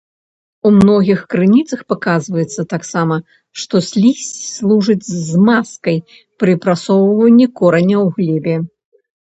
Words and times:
У 0.67 0.69
многіх 0.77 1.19
крыніцах 1.33 1.83
паказваецца 1.93 2.61
таксама, 2.73 3.15
што 3.65 3.75
слізь 3.89 4.25
служыць 4.55 5.09
змазкай 5.29 5.97
пры 6.39 6.53
прасоўванні 6.67 7.47
кораня 7.63 7.97
ў 8.05 8.07
глебе. 8.19 8.55